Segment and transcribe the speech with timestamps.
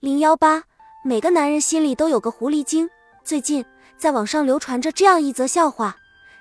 [0.00, 0.62] 零幺八，
[1.04, 2.88] 每个男人心里都有个狐狸精。
[3.22, 3.62] 最近
[3.98, 5.94] 在网上流传着这样一则笑话：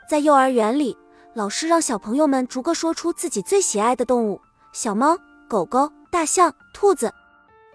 [0.09, 0.97] 在幼儿园里，
[1.33, 4.39] 老师让小朋友们逐个说出自己最喜爱的动物，
[4.71, 5.17] 小猫、
[5.49, 7.13] 狗狗、大象、兔子。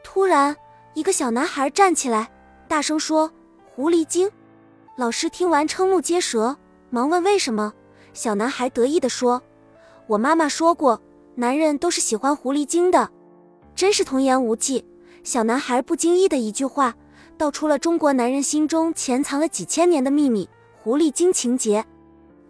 [0.03, 0.57] 突然，
[0.95, 2.33] 一个小男孩站起来，
[2.67, 3.31] 大声说
[3.77, 4.31] ：“狐狸精！”
[4.97, 6.57] 老师听完瞠目结舌，
[6.89, 7.75] 忙问为什么。
[8.15, 9.43] 小男孩得意地说
[10.09, 11.03] ：“我妈妈说过，
[11.35, 13.11] 男人都是喜欢狐狸精的。”
[13.77, 14.83] 真是童言无忌。
[15.25, 16.95] 小男孩不经意的一句话，
[17.39, 20.47] 道出了中国男人心中潜藏了几千年的秘密——
[20.83, 21.83] 狐狸精情节。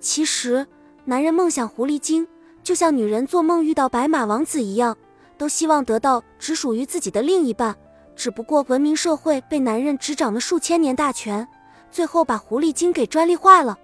[0.01, 0.67] 其实，
[1.05, 2.27] 男人梦想狐狸精，
[2.65, 4.97] 就像女人做梦遇到白马王子一样，
[5.39, 7.77] 都希望得到只属于自己的另一半。
[8.17, 11.47] 只不过，文明社会被男人执掌了数千年大权，
[11.93, 13.79] 最后把狐狸精给专利化了。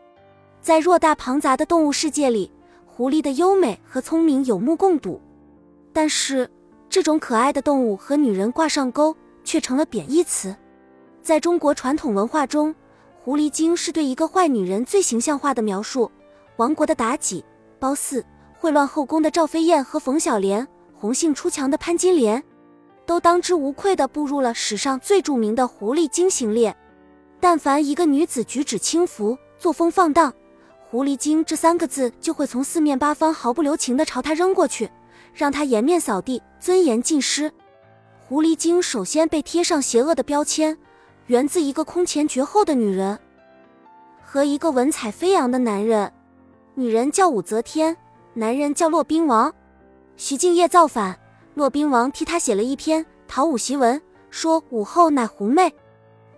[0.60, 2.50] 在偌大庞杂的动物世界里，
[2.84, 5.20] 狐狸的优美和聪明有目共睹。
[5.92, 6.50] 但是，
[6.90, 10.54] 这种可爱的动物和女人挂上钩，却成了贬义词。
[11.22, 12.74] 在中国传统文化中，
[13.22, 16.10] 狐狸精是对一个坏女人最形象化的描述。
[16.56, 17.45] 亡国的妲己、
[17.78, 18.24] 褒姒，
[18.60, 22.42] 秽乱后宫的赵飞燕和冯小莲，红杏出墙的潘金莲，
[23.06, 26.76] 都当之无愧地步入了史上最著名的狐狸精行列。
[27.38, 30.34] 但凡一个女子举止轻浮、作风放荡，
[30.90, 34.90] 狐狸精这三个字就会从四面八方毫不留情地朝她扔过去。
[35.32, 37.52] 让他颜面扫地，尊严尽失。
[38.18, 40.76] 狐狸精首先被贴上邪恶的标签，
[41.26, 43.18] 源自一个空前绝后的女人
[44.22, 46.12] 和一个文采飞扬的男人。
[46.74, 47.96] 女人叫武则天，
[48.34, 49.52] 男人叫骆宾王。
[50.16, 51.18] 徐敬业造反，
[51.54, 54.00] 骆宾王替他写了一篇讨武檄文，
[54.30, 55.74] 说武后乃狐媚。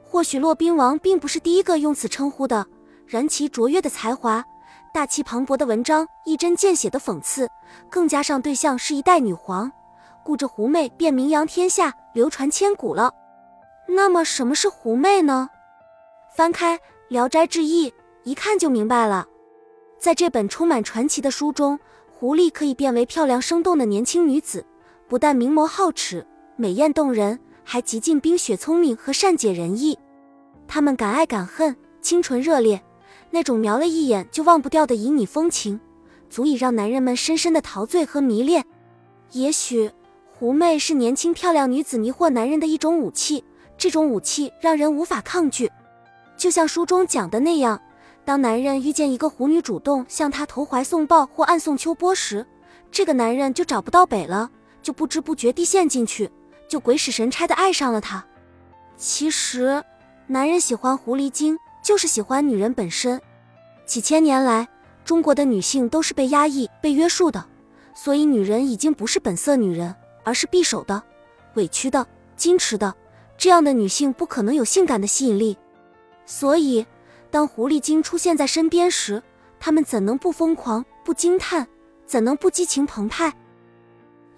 [0.02, 2.66] 或许骆宾王并不是第一个用此称呼的，
[3.06, 4.44] 然其卓越的才华。
[4.92, 7.48] 大气磅礴的文章，一针见血的讽刺，
[7.88, 9.72] 更加上对象是一代女皇，
[10.22, 13.14] 故这狐媚便名扬天下，流传千古了。
[13.88, 15.48] 那么什么是狐媚呢？
[16.34, 16.78] 翻开
[17.08, 17.90] 《聊斋志异》，
[18.22, 19.26] 一看就明白了。
[19.98, 21.78] 在这本充满传奇的书中，
[22.10, 24.64] 狐狸可以变为漂亮生动的年轻女子，
[25.08, 29.98] 不但明眸皓齿、美艳动人，还极尽冰雪聪明和善解人意。
[30.68, 32.82] 她们敢爱敢恨，清纯热烈。
[33.34, 35.80] 那种瞄了一眼就忘不掉的旖旎风情，
[36.28, 38.64] 足以让男人们深深的陶醉和迷恋。
[39.32, 39.90] 也许
[40.38, 43.42] 狐媚是年轻漂亮女子迷惑男人的一种武器，
[43.78, 45.70] 这种武器让人无法抗拒。
[46.36, 47.80] 就像书中讲的那样，
[48.24, 52.46] 当男人遇见一个狐女主动向他投怀送抱或暗送秋波时，
[52.90, 54.50] 这个男人就找不到北了，
[54.82, 56.30] 就不知不觉地陷进去，
[56.68, 58.22] 就鬼使神差地爱上了她。
[58.98, 59.82] 其实，
[60.26, 61.58] 男人喜欢狐狸精。
[61.82, 63.20] 就是喜欢女人本身。
[63.84, 64.68] 几千年来，
[65.04, 67.44] 中国的女性都是被压抑、被约束的，
[67.94, 71.02] 所以女人已经不是本色女人，而是匕首的、
[71.54, 72.06] 委屈的、
[72.38, 72.94] 矜持的。
[73.36, 75.56] 这样的女性不可能有性感的吸引力。
[76.24, 76.86] 所以，
[77.30, 79.20] 当狐狸精出现在身边时，
[79.58, 81.66] 她们怎能不疯狂、不惊叹？
[82.06, 83.32] 怎能不激情澎湃？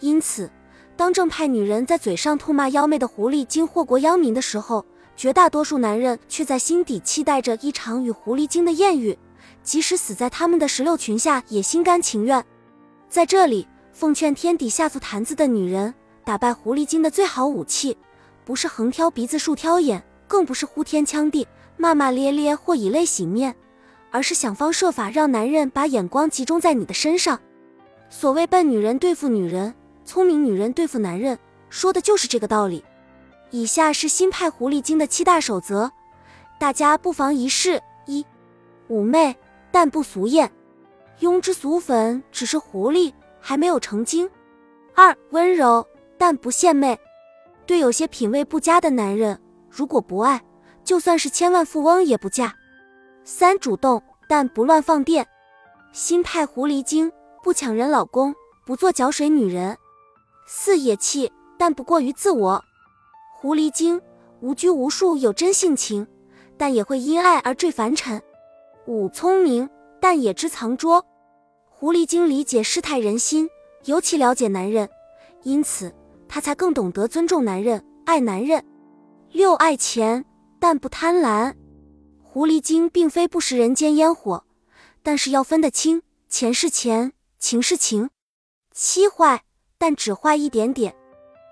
[0.01, 0.51] 因此，
[0.97, 4.87] 当正派女人在嘴上痛骂妖媚的狐狸精祸国殃民的时候，
[5.17, 9.17] 绝大多数男人却在心底期待着一场与狐狸精的艳遇，
[9.63, 12.45] 即使死在他们的石榴裙下，也心甘情愿。
[13.09, 17.97] 在这里，奉劝天底下做坛子的女人，打败狐狸精的最好武器，
[18.45, 23.55] 不是横挑鼻子竖挑眼，更不是呼天抢地、骂骂咧咧或以泪洗面，
[24.11, 27.41] 而是想方设法让男人把眼光集中在你的身上。
[28.11, 29.75] 所谓笨女人对付女人，
[30.05, 31.39] 聪明女人对付男人，
[31.71, 32.85] 说的就是这个道理。
[33.55, 35.89] 以下是新派狐狸精的七大守则，
[36.59, 38.27] 大家不妨一试：一、
[38.89, 39.33] 妩媚
[39.71, 40.51] 但不俗艳，
[41.21, 44.27] 庸脂俗粉只是狐狸还没有成精；
[44.93, 45.87] 二、温柔
[46.19, 46.99] 但不献媚，
[47.65, 49.41] 对有些品味不佳的男人，
[49.71, 50.43] 如果不爱，
[50.83, 52.49] 就算是千万富翁也不嫁；
[53.23, 55.25] 三、主动但不乱放电，
[55.93, 57.09] 新派狐狸精
[57.41, 58.35] 不抢人老公，
[58.67, 59.77] 不做搅水女人；
[60.45, 62.61] 四、野气但不过于自我。
[63.45, 64.01] 狐狸精
[64.41, 66.07] 无拘无束，有真性情，
[66.57, 68.23] 但也会因爱而坠凡尘。
[68.87, 69.69] 五聪明，
[70.01, 71.05] 但也知藏拙。
[71.69, 73.47] 狐狸精理解世态人心，
[73.85, 74.89] 尤其了解男人，
[75.43, 75.95] 因此
[76.27, 78.65] 他才更懂得尊重男人、爱男人。
[79.31, 80.25] 六爱钱，
[80.59, 81.53] 但不贪婪。
[82.23, 84.43] 狐狸精并非不食人间烟火，
[85.03, 86.01] 但是要分得清，
[86.31, 88.09] 钱是钱，情是情。
[88.73, 89.43] 七坏，
[89.77, 90.97] 但只坏一点点，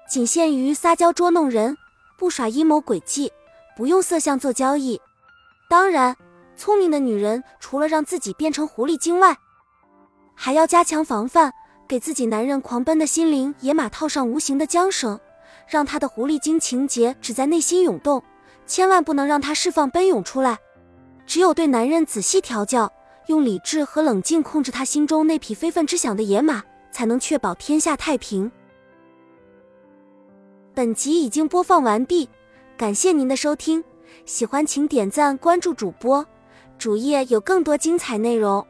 [0.09, 1.77] 仅限于撒娇捉弄人。
[2.23, 3.33] 不耍阴谋诡计，
[3.77, 5.01] 不用色相做交易。
[5.69, 6.17] 当然，
[6.55, 9.37] 聪明的女人除了让自己变成狐狸精外，
[10.33, 11.53] 还要加强防范，
[11.89, 15.19] 给自己男人狂奔的心灵野马套上无形的缰绳，
[15.67, 18.23] 让他的狐狸精情节只在内心涌动，
[18.69, 20.57] 千万不能让他释放奔涌出来。
[21.27, 22.93] 只有对男人仔细调教，
[23.27, 28.49] 用理智和冷静控制他心中那匹非分之想的野马，才能确保天下太平。
[30.83, 32.29] 本集已经播放完毕，
[32.77, 33.85] 感谢您的收听，
[34.27, 36.27] 喜欢请点赞关注主播，
[36.77, 38.67] 主页有更多精彩内容。